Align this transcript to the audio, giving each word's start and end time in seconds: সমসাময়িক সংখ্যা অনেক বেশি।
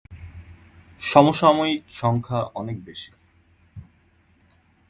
সমসাময়িক 0.99 1.83
সংখ্যা 1.91 2.39
অনেক 2.55 2.77
বেশি। 2.85 3.11